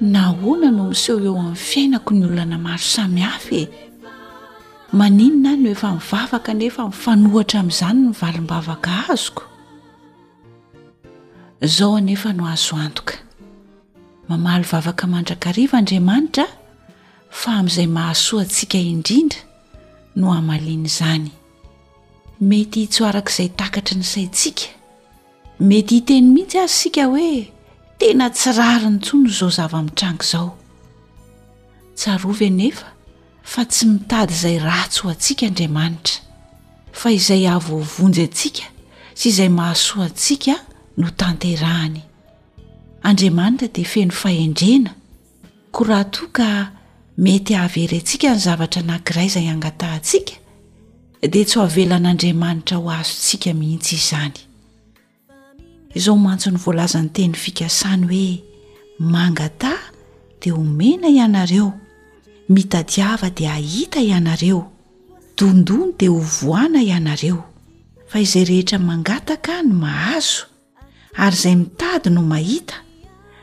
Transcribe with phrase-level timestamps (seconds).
[0.00, 3.66] na hoana no miseho eo amin'ny fiainako ny oloanamaro sami hafy e
[4.92, 9.42] maninona no efa mivavaka nefa mifanohatra amin'izany nyvalom-bavaka azoko
[11.60, 13.14] zao anefa no azoantoka
[14.28, 16.46] mamalo vavaka mandrakariva andriamanitra
[17.30, 19.40] fa amin'izay mahasoantsika indrindra
[20.16, 21.28] no amaliany izany
[22.40, 24.64] mety itso arak'izay takatry ny saitsika
[25.68, 27.59] mety hiteny mihitsy azy sika hoe
[28.00, 30.46] tena tsirari ny tso no izao zava mintrango izao
[31.98, 32.86] tsarovy anefa
[33.44, 36.20] fa tsy mitady izay ratso antsika andriamanitra
[37.00, 38.66] fa izay ahvovonjy atsika
[39.18, 40.54] sy izay mahasoa ntsika
[41.00, 42.00] no tanterahany
[43.08, 44.90] andriamanitra dia feno fahendrena
[45.76, 46.48] koraatoa ka
[47.24, 50.34] mety ahavery antsika ny zavatra nankiray zay angatahntsika
[51.32, 54.49] dia tsy ho havelan'andriamanitra ho azotsika mihitsy izany
[55.94, 58.34] izao mantso ny voalazan'ny teny fikasany hoe
[59.12, 59.80] mangatah
[60.40, 61.68] dia homena ianareo
[62.54, 64.60] mitadiava dia ahita ianareo
[65.38, 67.40] dondono dia ho voana ianareo
[68.10, 70.42] fa izay rehetra mangataka no mahazo
[71.24, 72.76] ary izay mitady no mahita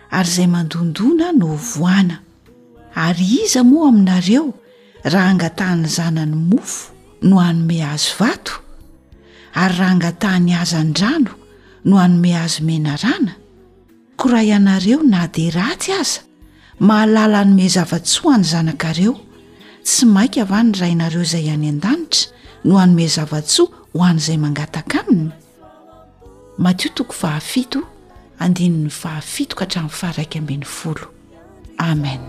[0.10, 2.16] ary izay mandondona no hovoana
[2.96, 4.54] ary iza moa aminareo
[5.04, 6.96] raha angataha ny zanany mofo
[7.28, 8.56] no anome azo vato
[9.60, 11.34] ary raha angataha ny azan-drano
[11.84, 13.36] no hanome azo mena rana
[14.18, 16.22] kora ianareo na dia raty aza
[16.80, 19.20] mahalala hanome zava-tsoa any zanakareo
[19.84, 22.28] tsy mainka ava ny rainareo izay ihany an-danitra
[22.66, 25.36] no hanome zava-tsoa ho an' izay mangataka amina
[26.58, 27.00] matiot
[31.80, 32.22] amen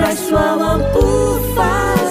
[0.00, 1.00] رشوو 不
[1.56, 2.09] ف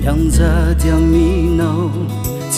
[0.00, 1.90] mianjatiaminao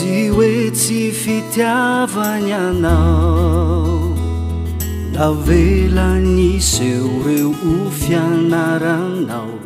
[0.01, 3.99] ji oe tsy fitiavanyanao
[5.13, 9.57] navela ni seo reo o fianaranao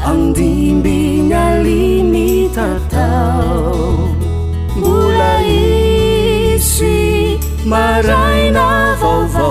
[0.09, 3.07] andimbinalinitata
[4.81, 6.95] bulaisi
[7.71, 8.67] maraina
[9.01, 9.49] vvo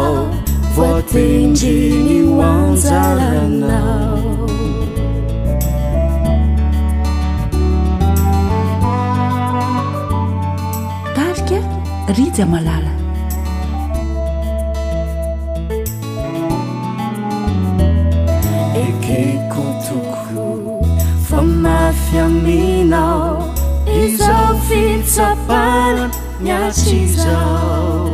[0.76, 2.20] votengini
[2.50, 3.80] anzalana
[11.18, 11.64] tarker
[12.18, 12.93] riza malala
[25.18, 26.10] apa
[26.42, 28.10] miats izao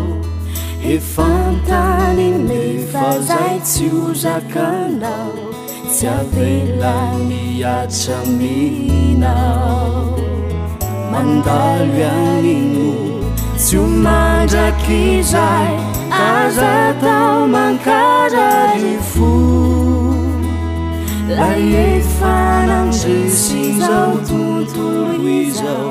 [0.95, 5.33] efantany mefazay tsy ozakanao
[5.95, 6.95] sy avela
[7.29, 10.19] miatsaminao
[11.13, 12.93] mandaly anino
[13.57, 15.73] tsy omandraky izay
[16.13, 19.33] azatao mankaray fo
[21.37, 25.91] la efananzesi zao tontono izao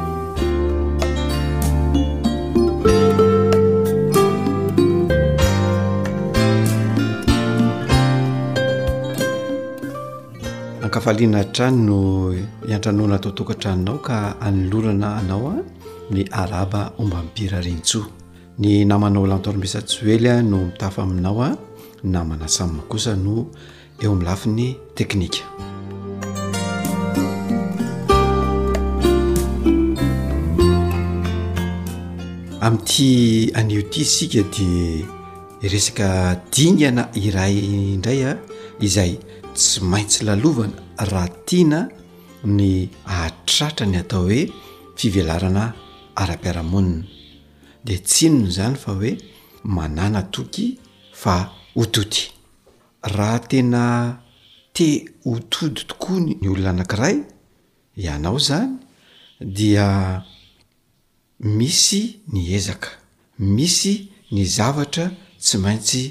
[11.01, 11.99] faliana trano no
[12.69, 15.57] iantranona ataotokantranonao ka anolorana anao a
[16.13, 18.05] ny araba omba mibira rentsoa
[18.59, 21.57] ny namana o lantorm-misatso elya no mitafa aminao a
[22.03, 23.47] namana samy kosa no
[23.99, 25.41] eo aminny lafiny teknika
[32.61, 34.69] ami'ty anio ty isika di
[35.67, 37.57] resaka dingana iray
[37.93, 38.37] indray a
[38.79, 39.17] izay
[39.55, 40.77] tsy maintsy lalovana
[41.11, 41.79] raha tiana
[42.43, 42.89] ny
[43.19, 44.41] atratra ny atao hoe
[44.97, 45.63] fivelarana
[46.21, 47.03] ara-piaramonina
[47.85, 49.11] de tsinony zany fa hoe
[49.63, 50.65] manana toky
[51.21, 51.35] fa
[51.75, 52.25] hototy
[53.15, 53.83] raha tena
[54.75, 54.87] te
[55.25, 57.17] hotody tokoa ny olona anankiray
[58.03, 58.71] ianao zany
[59.55, 59.87] dia
[61.57, 62.01] misy
[62.33, 62.89] ny ezaka
[63.55, 63.93] misy
[64.33, 65.05] ny zavatra
[65.43, 66.03] tsy maintsy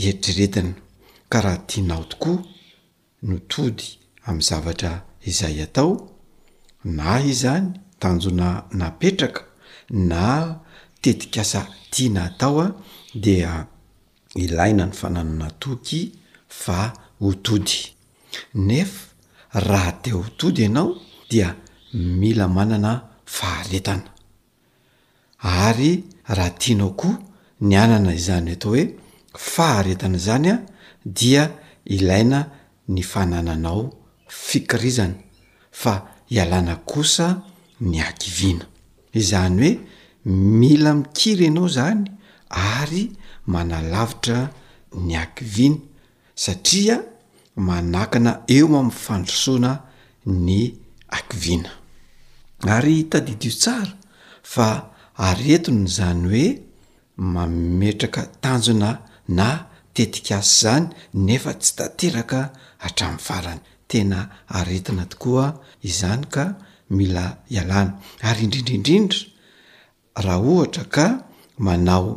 [0.00, 0.72] eritreretina
[1.30, 2.40] ka raha tianao tokoa
[3.22, 5.92] no tody am' zavatra izay atao
[6.84, 9.40] na izany tanjona napetraka
[9.90, 10.22] na
[11.02, 12.66] tetik asa tiana atao a
[13.14, 13.66] dia
[14.34, 16.00] ilaina ny fananana toky
[16.48, 16.78] fa
[17.20, 17.78] hotody
[18.54, 19.00] nefa
[19.68, 20.90] raha te hotody ianao
[21.30, 21.48] dia
[21.94, 22.90] mila manana
[23.36, 24.10] faharetana
[25.40, 26.04] ary
[26.36, 27.18] raha tianaokoa
[27.68, 28.82] ny anana izany atao hoe
[29.52, 30.56] faharetana zany a
[31.18, 31.42] dia
[31.96, 32.38] ilaina
[32.94, 33.82] ny fanananao
[34.28, 35.14] fikirizana
[35.70, 35.94] fa
[36.28, 37.26] hialana kosa
[37.80, 38.64] ny ankivina
[39.20, 39.80] izany hoe
[40.60, 42.02] mila mikiry ianao zany
[42.78, 43.04] ary
[43.52, 44.38] manalavitra
[45.06, 45.78] ny ankivina
[46.44, 46.96] satria
[47.68, 49.70] manakana eo amin'ny fandrosoana
[50.46, 50.50] ny
[51.16, 51.70] akivina
[52.74, 53.92] ary tadidio tsara
[54.52, 54.66] fa
[55.26, 56.46] aretonyzany hoe
[57.34, 58.90] mametraka tanjona
[59.38, 59.46] na
[59.94, 60.84] tetik asy zany
[61.26, 62.40] nefa tsy tateraka
[62.84, 63.60] hatrami'y farany
[63.90, 64.20] tena
[64.58, 65.46] aretina tokoa
[65.90, 66.44] izany ka
[66.96, 67.92] mila ialana
[68.28, 69.18] ary indrindriindrindra
[70.24, 71.06] raha ohatra ka
[71.66, 72.10] manao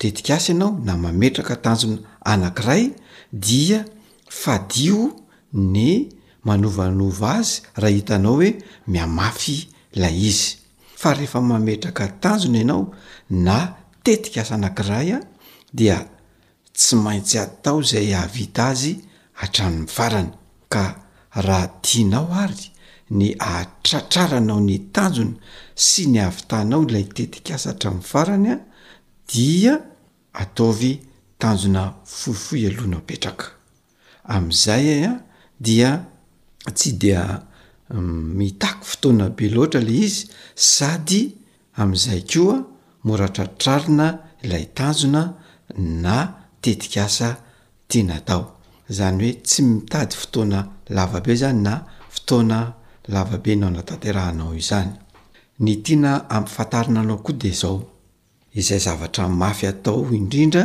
[0.00, 1.98] tetikasy ianao na mametraka tanjona
[2.32, 2.84] anankiray
[3.46, 3.78] dia
[4.40, 5.00] fadio
[5.74, 5.86] ny
[6.46, 8.50] manovanova azy raha hitanao hoe
[8.92, 9.56] miamafy
[10.00, 10.48] lay izy
[11.00, 12.84] fa rehefa mametraka tanjona ianao
[13.46, 13.56] na
[14.04, 15.20] tetik asa anakiray a
[15.78, 15.96] dia
[16.74, 18.92] tsy maintsy atao zay ahavita azy
[19.40, 20.30] hatranon'ny farany
[20.72, 20.84] ka
[21.46, 22.66] raha tianao ary
[23.18, 25.34] ny atratraranao ny tanjona
[25.86, 28.56] sy ny avytanao ilay tetik asa hatranin'ny farany a
[29.32, 29.74] dia
[30.42, 30.92] ataovy
[31.40, 31.82] tanjona
[32.18, 33.46] fohifoy alohna petraka
[34.34, 35.14] am'izay y e, a
[35.60, 35.90] dia
[36.76, 37.22] tsy dia
[37.90, 41.22] mm, mitako fotoana be loatra le izy sady
[41.80, 42.56] am'izay koa
[43.04, 44.06] moratratrarina
[44.44, 45.22] ilay tanjona
[45.76, 47.22] na tetikas
[47.88, 48.52] tiana tao
[48.96, 51.72] zany hoe tsy mitady fotoana lavabe zany na
[52.14, 52.58] fotoana
[53.08, 54.90] lavabe nao nataterahanao izany
[55.64, 57.76] ny tiana ampifatarina anao koa de zao
[58.60, 60.64] izay zavatra mafy atao indrindra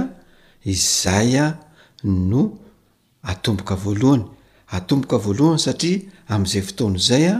[0.73, 1.45] izay a
[2.03, 2.41] no
[3.31, 4.23] atomboka voalohany
[4.77, 5.99] atomboka voalohany satria
[6.33, 7.37] am'izay fotona izay a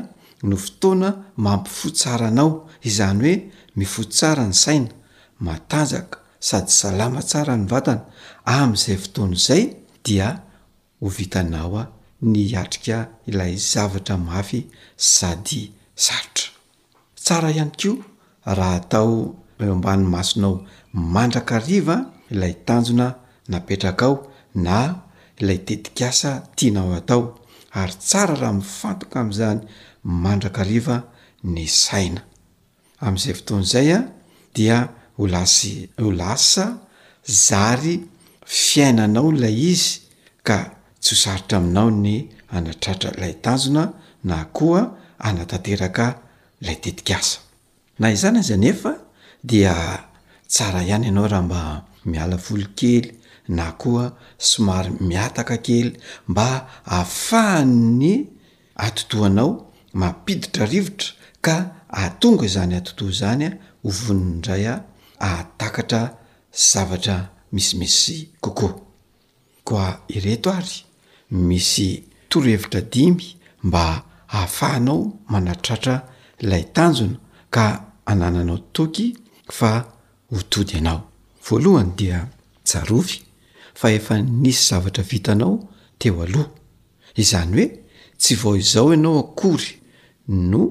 [0.50, 1.10] no fotoana
[1.46, 2.50] mampifotsara anao
[2.90, 3.36] izany hoe
[3.78, 4.92] mifosara ny saina
[5.46, 8.02] matajaka sady salama tsara ny vatana
[8.46, 9.64] am'izay fotoana izay
[10.04, 10.30] dia
[11.02, 11.84] ho vitanao a
[12.32, 12.98] ny atrika
[13.30, 14.60] ilay zavatra mafy
[15.14, 15.62] sady
[16.06, 16.50] sarotra
[17.24, 17.92] tsara ihany ko
[18.58, 19.14] raha atao
[19.64, 20.56] e amban masonao
[21.14, 21.96] mandrakariva
[22.34, 23.08] ilay tanjona
[23.52, 24.16] napetrakaao
[24.66, 24.78] na
[25.42, 27.22] ilay tetikasa tianao atao
[27.82, 29.60] ary tsara raha mifantoka am'izany
[30.24, 30.96] mandrakariva
[31.54, 32.22] ny saina
[33.06, 34.00] am'izay fotoana izay a
[34.56, 34.78] dia
[35.20, 35.72] holasy
[36.02, 36.66] ho lasa
[37.48, 37.96] zary
[38.46, 40.00] fiainanao lay izy
[40.48, 40.58] ka
[41.04, 42.16] tsy hosarotra aminao ny
[42.56, 43.84] anatratra ilay tanzona
[44.30, 44.82] na koa
[45.28, 46.06] anatateraka
[46.66, 47.38] lay tetikasa
[48.00, 48.92] na izany aza nefa
[49.50, 49.74] dia
[50.54, 51.62] tsara ihany ianao raha mba
[52.12, 53.08] mialafolo kely
[53.58, 54.06] na koa
[54.50, 55.90] somary miataka kely
[56.30, 56.48] mba
[56.94, 57.70] ahafahan
[58.02, 58.14] ny
[58.86, 59.52] atotoanao
[60.00, 61.10] mampiditra rivotra
[61.46, 61.56] ka
[62.06, 63.50] atonga izany atotoa zanya
[63.84, 64.78] hovoniindray a
[65.40, 66.02] atakatra
[66.70, 67.18] zavatra
[67.56, 68.76] misi misy kokoa
[69.64, 70.76] koa ireto ary
[71.32, 73.84] misy torohevitra dimy mba
[74.32, 75.00] hahafahanao
[75.34, 75.96] manatratra
[76.44, 77.18] ilay tanjona
[77.56, 77.66] ka
[78.12, 79.06] anananao toky
[79.58, 79.72] fa
[80.32, 81.02] hotody anao
[81.50, 82.28] voalohany dia
[82.72, 83.16] jarovy
[83.80, 85.54] fa efa nisy zavatra vitanao
[86.00, 86.50] teo aloha
[87.22, 87.68] izany hoe
[88.20, 89.72] tsy vao izao ianao akory
[90.28, 90.62] no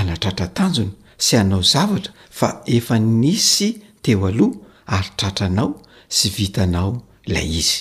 [0.00, 0.92] anatratra tanjona
[1.26, 3.68] sy anao zavatra fa efa nisy
[4.02, 4.58] teo aloha
[4.96, 5.72] arytratranao
[6.14, 6.90] sy vitanao
[7.28, 7.78] ilay izy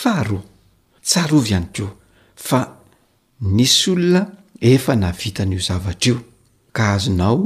[0.00, 0.42] faharoa
[1.08, 1.90] tsarovy ihany koa
[2.48, 2.60] fa
[3.56, 4.22] nisy olona
[4.72, 6.16] efa na vitan'io zavatra io
[6.76, 7.38] ka hazonao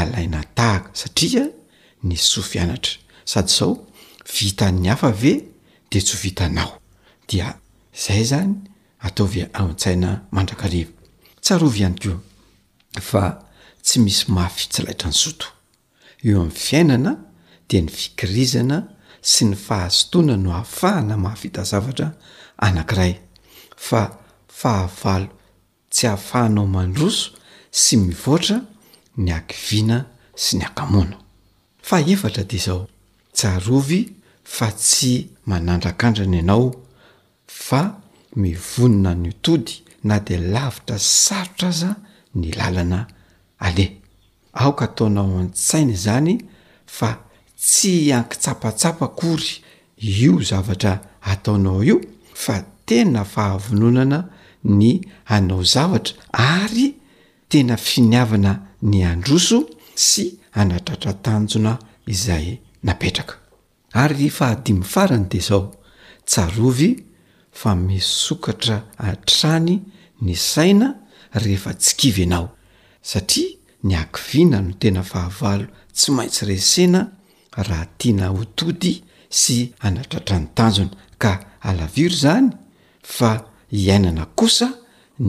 [0.00, 1.44] alaina tahaka satria
[2.08, 2.92] ny soa fianatra
[3.30, 3.70] sady zao
[4.34, 5.32] vita'ny afa ve
[5.90, 6.70] de tsy ho vitanao
[7.28, 7.48] dia
[8.04, 8.54] zay zany
[9.06, 10.92] ataovy aon-tsaina mandrakriva
[11.44, 12.12] tsarovy ihany ko
[13.08, 13.22] fa
[13.86, 15.46] tsy misy mahafitsilaitra ny soto
[16.24, 17.12] eo amin'ny fiainana
[17.68, 18.78] de ny fikirizana
[19.28, 22.12] sy ny fahasotoana no hafahana mahafita zavatra
[22.64, 23.14] anankiray
[23.76, 24.02] fa
[24.58, 25.28] fahavalo
[25.92, 27.22] tsy hahafahanao mandroso
[27.82, 28.56] sy mivoatra
[29.24, 29.98] ny ankiviana
[30.44, 31.16] sy ny akamoana
[31.88, 32.82] fa efatra dia zao
[33.36, 34.00] tsarovy
[34.54, 35.12] fa tsy
[35.50, 36.66] manandrak'andrana ianao
[37.66, 37.80] fa
[38.42, 39.76] mivonona ny otody
[40.08, 41.90] na de lavitra sarotra aza
[42.34, 43.00] ny lalana
[43.66, 43.90] aleh
[44.62, 46.34] aoka ataonao an-tsaina izany
[46.86, 47.27] fa
[47.58, 49.52] tsy ankitsapatsapa kory
[50.18, 51.96] io zavatra ataonao io
[52.34, 54.18] fa tena fahavononana
[54.64, 56.94] ny anao zavatra ary
[57.48, 58.52] tena finiavana
[58.90, 59.58] ny androso
[59.94, 60.24] sy
[60.60, 61.72] anatratratanjona
[62.12, 62.46] izay
[62.86, 63.34] napetraka
[64.02, 65.74] ary fahadimy farana de zao
[66.24, 66.92] tsarovy
[67.60, 69.80] fa misokatra a-trany
[70.22, 70.94] ny saina
[71.34, 72.48] rehefa tsi kivy anao
[73.02, 77.17] satria ny ankiviana no tena fahavalo tsy maintsy resena
[77.62, 78.94] raha tiana hotody
[79.40, 81.32] sy anatratra ny tanjona ka
[81.68, 82.48] alaviro zany
[83.16, 83.30] fa
[83.74, 84.68] hiainana kosa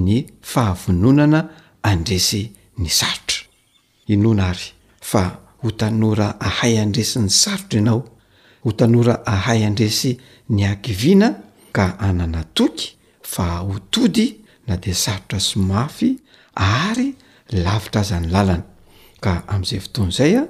[0.06, 0.14] ny
[0.52, 1.42] fahavononana
[1.92, 2.42] andresy
[2.82, 3.42] ny sarotra
[4.14, 4.70] inona ary
[5.10, 5.24] fa
[5.64, 8.02] ho tanora ahay andresy ny sarotra ianao
[8.64, 10.12] ho tanora ahay andresy
[10.54, 11.30] ny akiviana
[11.76, 12.88] ka ananatoky
[13.32, 14.28] fa hotody
[14.68, 16.10] na dea sarotra somafy
[16.80, 17.10] ary
[17.66, 18.64] lavitra aza ny lalana
[19.24, 20.44] ka amin'izay fotoan'izay a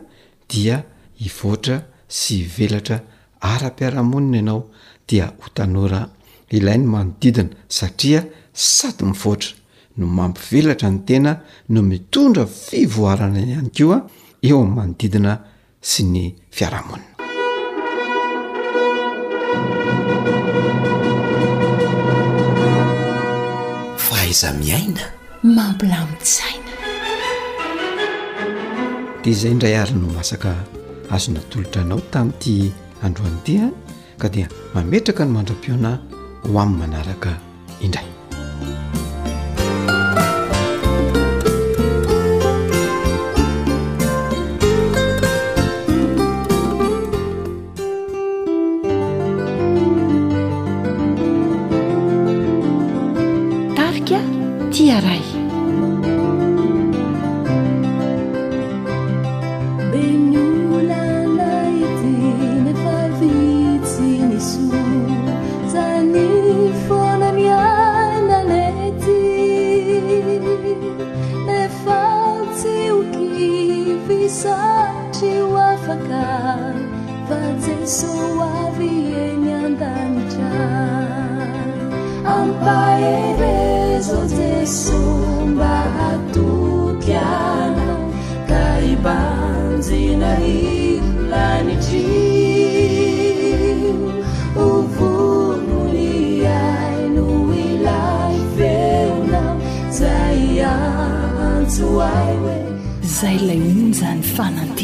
[0.51, 0.77] dia
[1.25, 1.77] ivoatra
[2.19, 2.97] sy ivelatra
[3.41, 4.61] ara-piarahamonina ianao
[5.09, 6.07] dia ho tanoraah
[6.57, 8.21] ilay ny manodidina satria
[8.53, 9.51] sady mivoatra
[9.97, 11.33] no mampivelatra ny tena
[11.73, 13.99] no mitondra fivoarana ihany keo a
[14.47, 15.33] eo amin'ny manodidina
[15.91, 17.15] sy ny fiarahamonina
[24.05, 25.03] fa haiza miaina
[25.57, 26.71] mampilamisaina
[29.23, 30.51] dea izay indray ary no masaka
[31.15, 32.55] azo natolotra anao tami'ity
[33.05, 33.71] androany tia ah,
[34.21, 35.91] ka dia mametraka ny mandram-piona
[36.41, 37.31] ho amin'ny manaraka
[37.85, 38.07] indray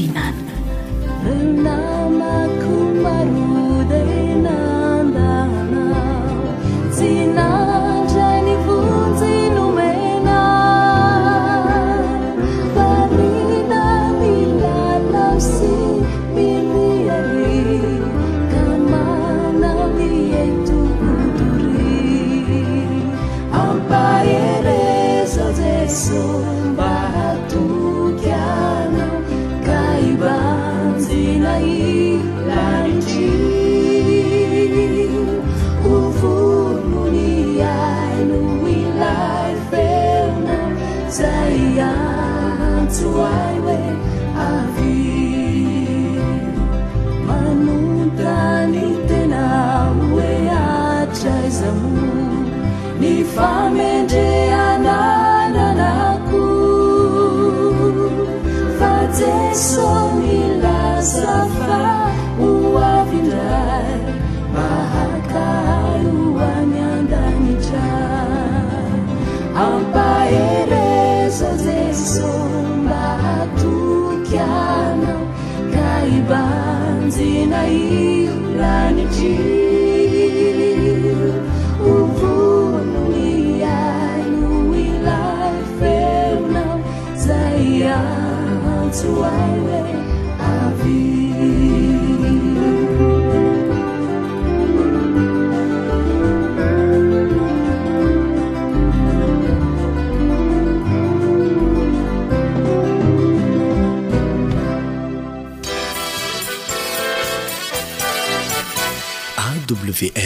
[0.03, 0.34] نا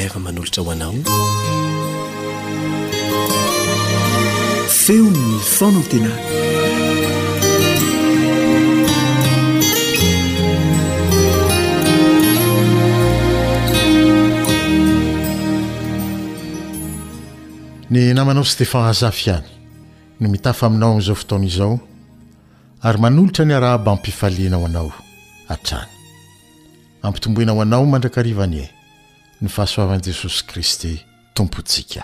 [0.10, 0.94] fa manolotra hoanao
[4.80, 6.14] feony n fona tena
[17.90, 19.46] ny namanao stefan azafy ihany
[20.20, 21.74] no mitafa aminao am'izao fotaona izao
[22.88, 24.92] ary manolotra ny araba ampifaliana ho anao
[25.50, 25.90] hatrany
[27.04, 28.68] ampitomboina ho anao mandrakarivany e
[29.42, 30.94] ny fahasoavan'i jesosy kristy
[31.34, 32.02] tompontsika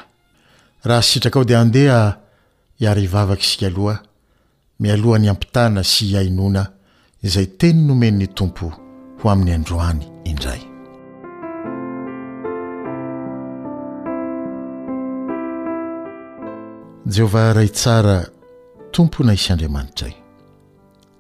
[0.83, 2.13] raha sitraka ao dia andeha
[2.79, 3.97] iary ivavaka isika aloha
[4.79, 6.65] mi aloha ny ampitana sy hiainona
[7.23, 8.71] izay teny nomenny tompo
[9.21, 10.61] ho amin'ny androany indray
[17.05, 18.25] jehova ray tsara
[18.91, 20.13] tompo na isyandriamanitray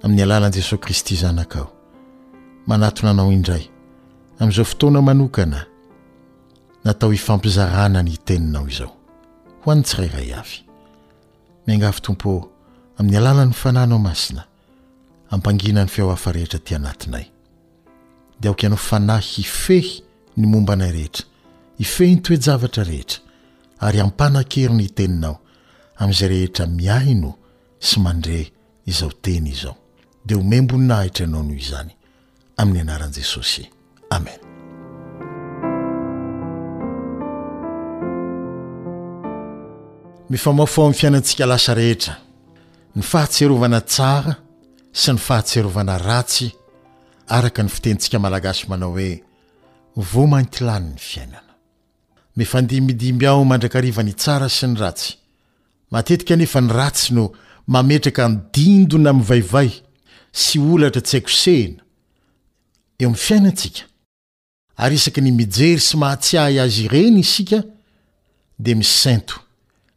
[0.03, 1.71] amin'ny alalan'i jesosy kristy zanakao
[2.67, 3.69] manatonanao indray
[4.39, 5.65] amin'izao fotoana manokana
[6.85, 8.95] natao ifampizarana ny iteninao izao
[9.63, 10.55] ho any tsi rayray avy
[11.67, 12.33] mingafo tompo
[12.97, 14.43] amin'ny alàlan'ny fanayinao masina
[15.29, 17.25] ampangina ny feo hafa rehetra ty anatinay
[18.39, 20.01] dia aok ianao fanay ifehy
[20.37, 21.25] ny mombanay rehetra
[21.77, 23.19] ifehi ny toejavatra rehetra
[23.79, 25.37] ary ampanan-keriny iteninao
[25.97, 27.33] amin'izay rehetra miaino
[27.79, 28.51] sy mandre
[28.85, 29.75] izao teny izao
[30.25, 31.91] dia homemboninahitra ianao noho izany
[32.57, 33.65] amin'ny anaran'i jesosy
[34.09, 34.44] amen
[40.29, 42.15] mifamafa amin'ny fiainantsika lasa rehetra
[42.95, 44.33] ny fahatsearovana tsara
[44.95, 46.47] sy ny fahatsearovana ratsy
[47.29, 49.21] araka ny fitentsika malagasy manao hoe
[50.13, 51.53] voamaintilany ny fiainana
[52.35, 55.13] mifandimbidimby aho mandrakarivany tsara sy ny ratsy
[55.91, 57.31] matetika nefa ny ratsy no
[57.67, 59.69] mametraka nydindona amin'ny vaivay
[60.31, 61.83] sy olatra tsy haiko sehina
[62.99, 63.83] eo amin'ny fiainantsika
[64.77, 67.61] ary isaky ny mijery sy mahatsiahy azy ireny isika
[68.57, 69.44] dia misainto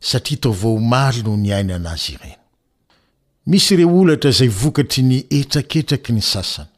[0.01, 2.37] satria taovao mary no ny aina an'azy ireny
[3.47, 6.69] misy ireo olatra izay vokatry ny etraketraky ny sasany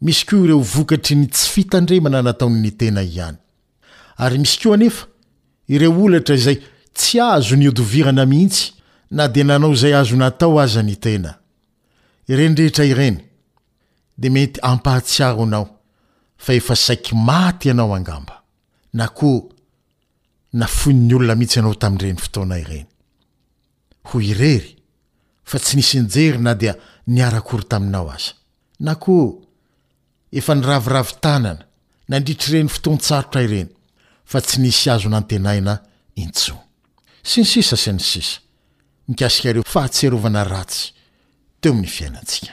[0.00, 3.36] misy koa ireo vokatry ny tsy fitandremana natao ny tena ihany
[4.16, 5.06] ary misy koa anefa
[5.68, 6.58] ireo olatra izay
[6.96, 8.72] tsy azo ny odovirana mihitsy
[9.10, 11.34] na dia nanao izay azo natao aza ny tena
[12.28, 13.20] irendrehetra ireny
[14.16, 15.68] dia mety ampahatsiaronao
[16.38, 18.40] fa efa saiky maty ianao angamba
[18.92, 19.52] na koa
[20.56, 22.86] na foin ny olona mihitsy ianao tamin'ireny fotoanay reny
[24.08, 24.70] ho irery
[25.50, 26.74] fa tsy nisy njery na dia
[27.14, 28.32] niarakory taminao aza
[28.86, 29.14] na ko
[30.38, 31.62] efa nyraviravi tanana
[32.10, 33.70] nandritry reny fotoantsarotra y reny
[34.30, 35.74] fa tsy nisy azo nantenaina
[36.24, 36.54] intso
[37.28, 38.38] sy n sisa sy ny sisa
[39.10, 40.84] nikasika reo fahatserovana ratsy
[41.60, 42.52] teo amin'ny fiainatsika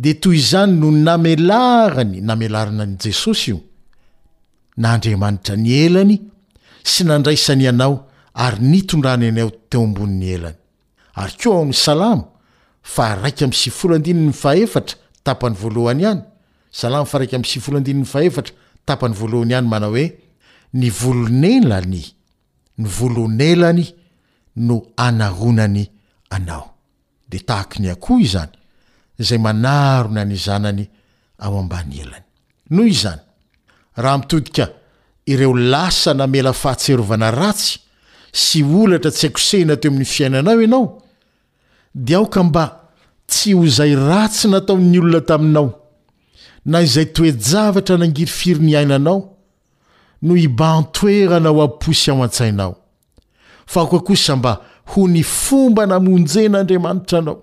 [0.04, 3.60] de toy izany no namelarany namelarina n jesosy io
[4.84, 6.15] naandriamanitra ny elany
[6.91, 8.08] sy nandraisany ianao
[8.45, 10.58] ary nytondrany anyao teo ambonn'ny elany
[11.15, 12.12] ary keoa ao'y sala
[12.84, 13.38] fa raik
[15.27, 18.51] tapany vlohny hanysala faraky aeatra
[18.85, 20.05] tapany voalohany ihany manao hoe
[20.73, 22.01] ny volonelany
[22.77, 23.85] ny volonelany
[24.55, 25.85] no anahonany
[26.29, 26.73] anao
[27.29, 28.51] de tahaky ny akoho izany
[29.19, 30.85] zay manarona ny zanany
[31.39, 32.23] ao ambany elany
[32.69, 33.21] noho izany
[33.97, 34.67] raha mitodika
[35.27, 37.79] ireo lasa namela fahatserovana ratsy
[38.33, 41.01] sy olatra tsy hakosehna teo amin'ny fiainanao ianao
[41.95, 42.63] de aoka mba
[43.27, 45.80] tsy ho zay ratsy nataon'ny olona taminao
[46.65, 49.17] na izay toejavatra nangiry firy ny ainanao
[50.26, 52.74] no ibaantoeranao abposy ao an-tsainao
[53.71, 54.54] fa oka kosa mba
[54.89, 57.38] ho ny fomba namonjen'andriamanitra anao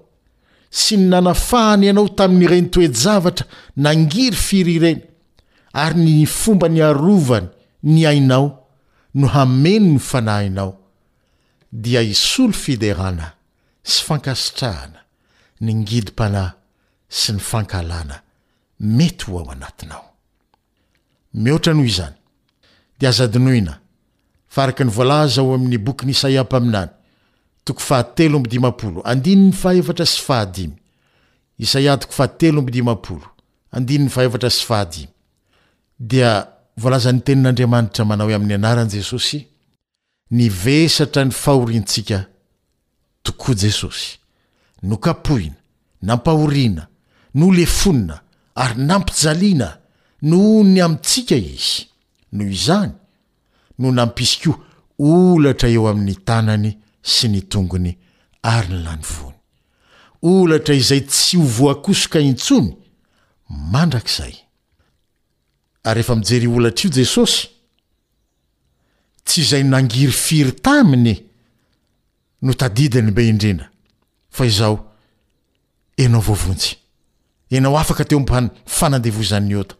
[0.80, 5.00] sy ny nanafahany ianao tamin'ny reny toejavatra nangiry firy ireny
[5.72, 7.48] ary ny fomba ny arovany
[7.82, 8.46] ny ainao
[9.14, 10.76] no hameno ny fanahinao
[11.72, 13.32] dia hisolo fiderana
[13.82, 15.00] sy fankasitrahana
[15.60, 16.54] ny ngidim-panahy
[17.10, 18.22] sy ny fankalana
[18.78, 19.98] ahoatra
[21.34, 22.14] noho izany
[22.98, 23.78] de azadinoina
[24.48, 26.90] faraky ny volaza o amin'ny bokyny isaia mpaminany
[27.64, 29.92] tok fahateomoo andiny aev
[31.64, 32.42] sy aaot
[36.00, 39.46] dia volazan'ny tenin'andriamanitra manao h amin'ny anaran' jesosy
[40.30, 42.24] ny vesatra ny fahorintsika
[43.22, 44.18] tokoa jesosy
[44.82, 45.54] no kapohina
[46.02, 46.86] nampahorina
[47.34, 48.20] no lefonina
[48.58, 49.78] ary nampijaliana
[50.22, 51.86] noho ny amitsika izy
[52.32, 52.92] no izany
[53.78, 54.52] no nampisiko
[55.08, 56.70] olatra eo amin'ny tanany
[57.12, 57.92] sy ny tongony
[58.42, 59.36] ary ny lany vony
[60.32, 62.70] olatra izay tsy hovoakosoka intsony
[63.72, 64.34] mandrakizay
[65.88, 67.40] ary efa mijery olatra io jesosy
[69.24, 71.14] tsy izay nangiry firy taminy
[72.42, 73.70] no tadidiny be indrina
[74.30, 74.78] fa izaho
[75.96, 76.70] enao vovonjy
[77.50, 79.74] enao afaka teo mpany fanadevozanny ota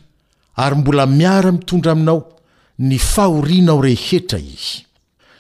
[0.60, 2.20] ary mbola miara mitondra aminao
[2.90, 4.78] ny faorianao rehetra izy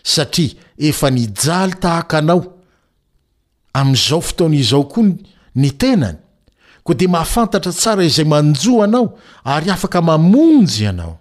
[0.04, 0.54] satria
[0.90, 2.42] efa nijaly tahaka anao
[3.74, 5.04] amin'izao fotonaizao koa
[5.56, 6.18] ny tenany
[6.84, 9.08] ko de mahafantatra tsara izay manjoanao
[9.44, 11.16] ary afaka mamonjy ianaoy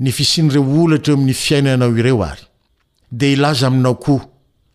[0.00, 2.42] nyfisin'direo olo atreo ami'ny fiainanao ireo ary
[3.12, 4.26] dea ilaza aminao koa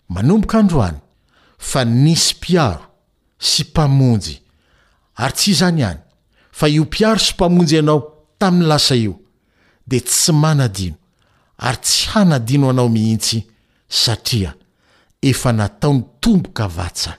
[0.09, 0.97] manomboka androany
[1.57, 2.83] fa nisy mpiaro
[3.39, 4.37] sy mpamonjy
[5.15, 5.99] ary tsy izany any
[6.51, 9.13] fa io mpiaro sy mpamonjy ianao tamin'ny lasa io
[9.87, 10.95] dea tsy manadino
[11.57, 13.41] ary tsy hanadino anao mihitsy
[13.89, 14.53] satria
[15.21, 17.17] efa nataony tombokavatsa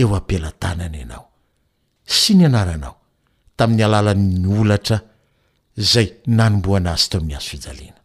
[0.00, 1.26] eo ampelantanany ianao
[2.18, 2.94] sy ny anaranao
[3.56, 4.98] tamin'ny alalanny olatra
[5.92, 8.00] zay nanomboanazy teomi azo fijaliana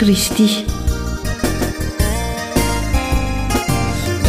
[0.00, 0.64] kristy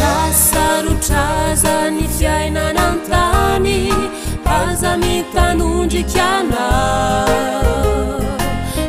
[0.00, 3.78] lasa rotrazany fiainany antany
[4.44, 6.66] pazamitanondrikana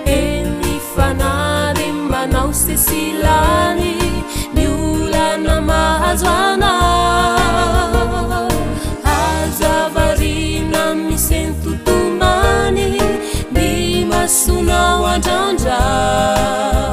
[0.06, 0.18] e
[0.60, 3.92] ny fanary manao stesilany
[4.56, 6.93] miolana mahazo ana
[14.46, 16.93] 苏了我长长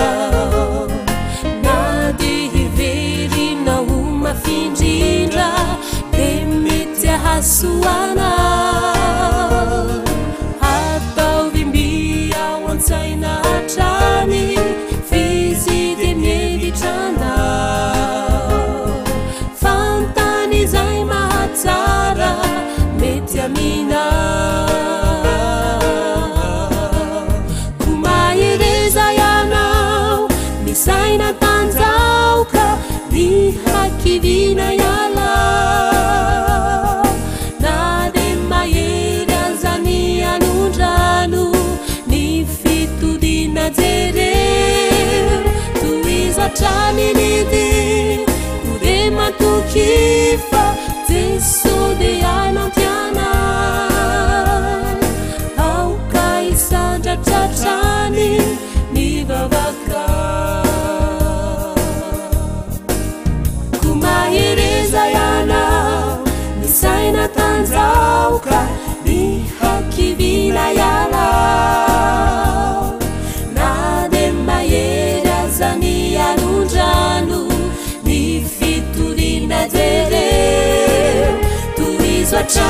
[1.64, 5.50] na de hiverina o ma findrindra
[6.14, 8.99] de mety ahasoana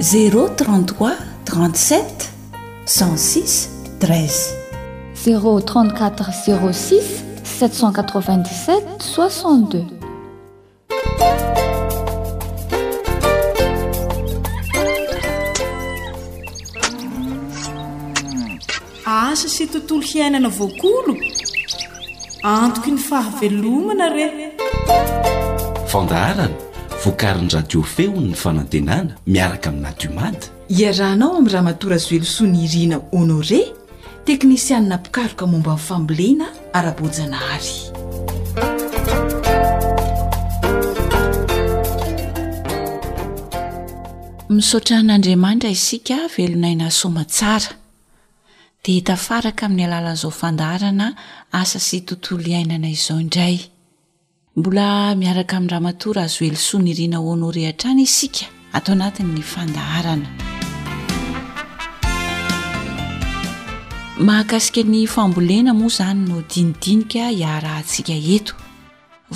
[0.00, 1.12] 033
[1.44, 2.32] 37
[2.86, 4.30] 16 3
[5.14, 9.86] 034 06 787 62
[19.04, 21.14] asa sy tontolo hiainana voakolo
[22.56, 24.32] antoko ny fahavelomana rey
[25.92, 26.59] vandarana
[27.04, 33.60] voakariny radio fehony ny fanantenana miaraka aminadiomada iarahnao amin'ny raha matora sy velosoany irina honore
[34.24, 37.74] teknisianina pikaroka momba n'ny famboleana ara-bojana hary
[44.48, 47.72] misaotran'andriamanitra isika velonaina soma tsara
[48.84, 51.12] dia tafaraka amin'ny alalan'izao fandarana
[51.52, 53.58] asa sy tontolo iainana izao indray
[54.56, 58.44] mbola miaraka amin'ny rahamatora azo elosoa ny iriana onao rehan-trany isika
[58.76, 60.28] atao anatinny fandaharana
[64.26, 68.54] mahakasika ny fambolena moa izany no dinidinika hiarahantsika eto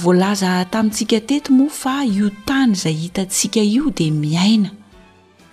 [0.02, 4.70] volaza tamintsika teto moa fa io tany izay hitantsika io dia miaina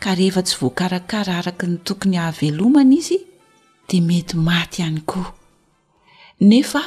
[0.01, 3.17] ka rehefa tsy voakarakara araka ny tokony hahavelomana izy
[3.87, 5.29] dia mety maty ihany koa
[6.49, 6.81] nefa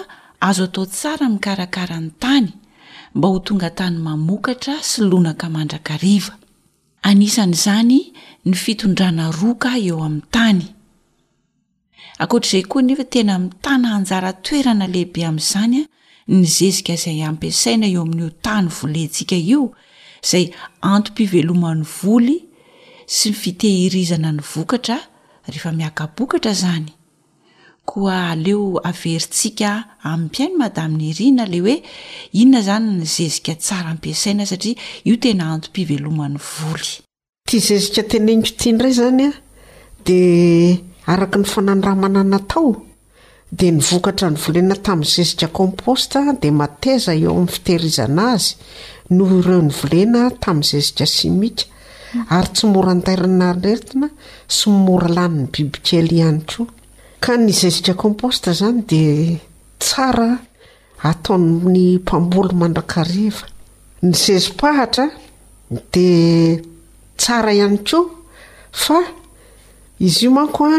[0.48, 2.48] azo atao tsara mikarakara ny tany
[3.14, 6.34] mba ho tonga tany mamokatra sy lonaka mandrakariva
[7.10, 7.98] anisan' izany
[8.46, 10.62] ny fitondrana roka eo amin'ny tany
[12.22, 15.86] akoatr'izay koa nefa tena mitany hanjara toerana lehibe amin'izany a
[16.36, 19.62] ny zezika izay ampiasaina eo amin'io tany volentsika io
[20.24, 20.44] izay
[20.92, 22.36] antom-piveloman'ny voly
[23.16, 24.96] sy myfitehirizana ny vokatra
[25.50, 26.90] rehefa miakabokatra zany
[27.92, 29.70] aaleo averitsiaka
[30.10, 31.76] amin'ny piaino madamn'ny rina ley hoe
[32.40, 34.74] inona zany ny zezika tsara ampiasaina satia
[35.08, 36.90] io tena anto-pivelomany voly
[37.48, 39.30] ti zezika teneniko tiandray zany a
[40.06, 40.18] de
[41.12, 42.72] araka ny fanandramanana atao
[43.58, 48.52] de nyvokatra ny volena tamin'ny zezika komposta de mateza eo amin'ny fitehirizana azy
[49.16, 51.64] noho ireo ny volena tamin'ny zezika simika
[52.36, 54.08] ary tsy mora ntairina etina
[54.58, 56.68] symora laniny bibikely ihanykoa
[57.24, 59.38] ka ny zezika komposta izany dia
[59.80, 60.28] tsara
[61.10, 63.46] ataony mpambolo mandrakariva
[64.02, 65.06] ny zezim-pahatra
[65.92, 66.58] dia
[67.16, 68.02] tsara ihany koa
[68.82, 68.98] fa
[70.06, 70.78] izy io manko a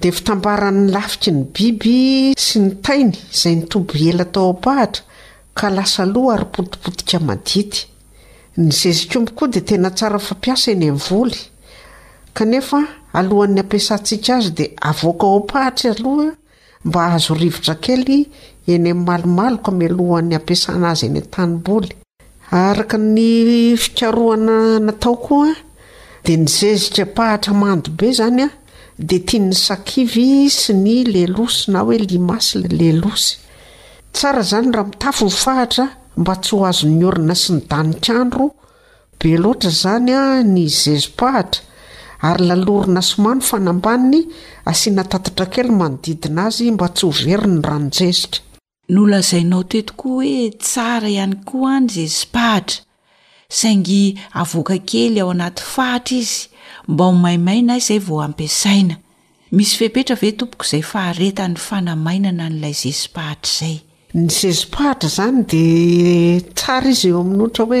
[0.00, 1.96] dia fitambaran'ny lafiky ny biby
[2.38, 5.02] sy ny tainy izay nytombo ela tao apahatra
[5.58, 7.82] ka lasa aloha ary potipodika madidy
[8.62, 11.40] ny zeziko mbokoa dia tena tsara fampiasa eny n voly
[12.34, 12.70] kanef
[13.18, 16.28] alohan'ny ampiasantsika azy dia avoaka o pahatra aloha
[16.86, 18.18] mba ahazo rivotra kely
[18.72, 21.90] enymalimaloko melohan'ny ampiasa n'azy eny tanimboly
[22.64, 23.18] araka ny
[23.82, 25.50] fikarohana natao koa
[26.24, 28.48] dia ni zezitra pahatra mando be zany a
[29.08, 30.28] dia tia ny sakivy
[30.60, 33.30] sy ny lelosy na hoe limasyla lelosy
[34.14, 35.84] tsara zany raha mitafy ny fahatra
[36.20, 38.46] mba tsy ho azo ny orina sy ny danykandro
[39.18, 40.22] be loatra zany a
[40.54, 41.60] ny zezipahatra
[42.22, 44.20] ary lalorina somano fanambaniny
[44.70, 48.40] asiana tatatra kely manodidina azy mba tsy hoveri ny ranojezikra
[48.94, 52.82] nolazainao tetoko hoe tsara ihany ko a ny zezim-pahatra
[53.60, 54.02] saingy
[54.42, 56.44] avoaka kely ao anaty fahatra izy
[56.90, 58.94] mba ho maimaina ay izay vao ampiasaina
[59.56, 63.76] misy fehpetra ve tompoka izay faharetan'ny fanamainana n'ilay zezim-pahatra izay
[64.22, 67.80] ny zezi-pahatra izany dia tsara izy eo amin'ohatra hoe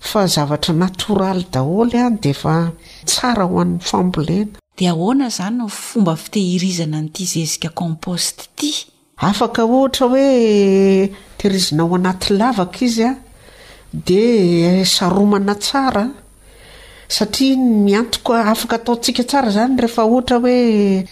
[0.00, 2.72] fa zavatra natoraly daholy a de fa
[3.06, 8.70] tsara ho an'ny fampolena di ahoana zany o fomba fitehirizana nity zezika komposte ty
[9.16, 13.12] afaka ohatra hoe tehirizina ao anaty lavaka izy a
[14.06, 14.20] de
[14.84, 16.04] saromana tsara
[17.12, 21.06] satria miantok afaka ataontsika tsara zany rehefa ohatra hoe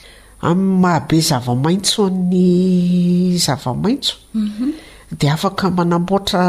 [0.48, 5.74] aminy mahabe zavamaitso an'ny aaaitsodafak mhm.
[5.76, 6.44] manambora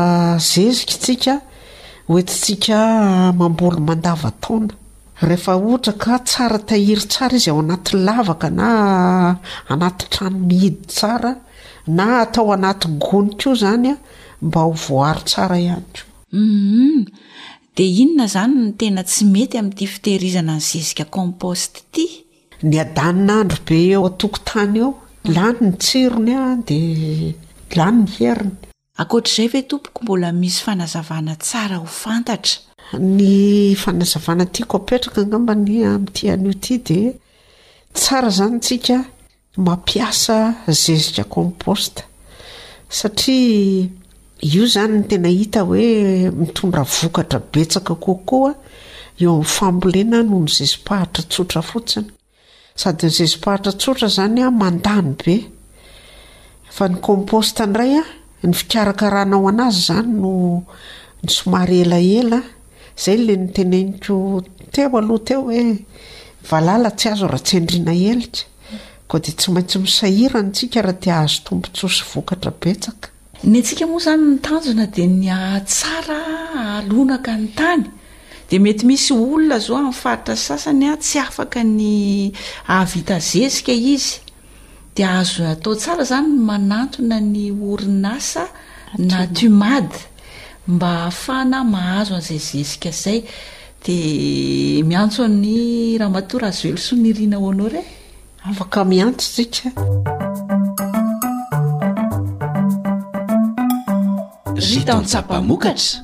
[0.52, 1.36] zezik tsika
[2.14, 2.78] oettsika
[3.40, 4.74] mambolo mandavatana
[5.24, 8.68] ehefa ohatra ka tsara tahiry tsaa izy ao anatyavaka na
[9.74, 11.32] anaty trano nyhidy tsaa
[11.88, 13.96] na atao anaty gonyko zanya
[14.42, 16.00] mba hovoao tsara ihanyko
[16.34, 17.02] mhm.
[17.80, 22.06] dia inona izany ny tena tsy mety amin'ity fitehirizana ny zezika komposty ty
[22.68, 25.36] ny adaninandro be eo atokontany eo hmm.
[25.36, 27.30] lany ny tsirony a dia
[27.80, 28.68] lany ny heriny
[29.00, 35.80] ankoatr'izay ve tompoko mbola misy fanazavana tsara ho fantatra ny fanazavana ity ko petraka angambany
[35.94, 37.00] amin'nti an'io ity di
[37.96, 39.00] tsara zany tsika
[39.68, 42.04] mampiasa zezika komposta
[42.90, 43.88] satria
[44.42, 48.48] io zany ny tena hita hoe mitondra vokatra betsaka ko
[49.20, 52.08] eo amny famolena nohny zezipahatra tsotra fotsiny
[52.76, 55.36] sady nyzepahatra sotra zanymanany be
[56.72, 58.04] fa ny kmpost ndraya
[58.48, 60.64] ny fikarakaahnaoa'azy zany no
[61.22, 64.42] y somary elaelazay le n teno
[64.74, 65.78] teoaoteo hoe
[66.50, 67.60] lyazoahtsda
[69.20, 73.10] d tsy maintsyinazo tompotsosy vokatra betsaka
[73.44, 77.84] ny antsika moa zany ntanjona de nyatsaa alonaka ny tany
[78.52, 82.34] de mety misy olona zao afaritra sasanyatsy afakany
[82.68, 84.16] avita zezika izy
[84.96, 88.44] d ahazo atao tsaa zany manatona ny orinasa
[88.98, 89.90] na oad
[90.68, 93.20] mba ahaahana ahazo nzay zea zay
[94.84, 99.70] miatony ahatoa azoeo so nina oanaoeyaato
[104.60, 106.00] vita min'ny tsapamokatra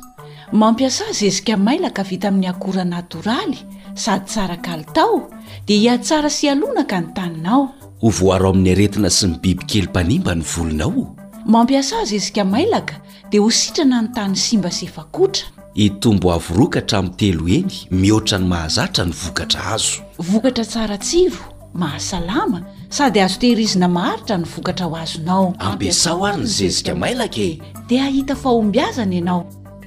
[0.51, 3.59] mampiasa zesika mailaka vita amin'ny akora natoraly
[3.95, 5.29] sady tsara kalitao
[5.67, 7.69] di hiatsara sy alonaka ny taninao
[8.01, 12.95] ho voaro amin'ny aretina sy ny bibykely mpanimba ny volonao mampiasa zesika mailaka
[13.31, 15.45] dia ho sitrana ny tany simba sy efakotra
[15.75, 21.43] itombo avorokahtra min'y telo eny mihoatra ny mahazatra ny vokatra azo vokatra tsara tsiro
[21.73, 22.59] mahasalama
[22.97, 29.15] sady azotehirizina maharitra nyvokatra ho azonao ampiasao ary ny zezika mailakee dia hahita fahomby azana
[29.15, 29.43] ianao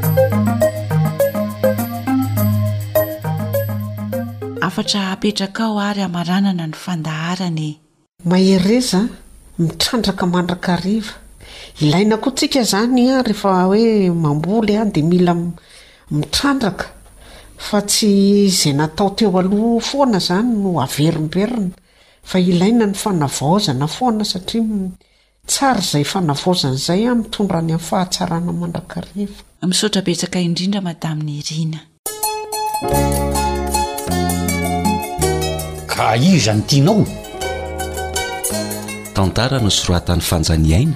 [8.25, 9.07] mahereza
[9.59, 11.13] mitrandraka mandraka riva
[11.81, 15.33] ilaina ko tsika zany a rehefa hoe mamboly a dia mila
[16.11, 16.85] mitrandraka
[17.57, 21.69] fa tsy zay natao teo aloha foana zany no averimberina
[22.23, 24.63] fa ilaina ny fanavaozana foana satria
[25.47, 29.33] tsary izay fanavaozana izay a mitondrany amin'nyfahatsarana mandrakariva
[35.99, 37.03] a izanytianao
[39.13, 40.93] tantaranao syroatany fanjaniaina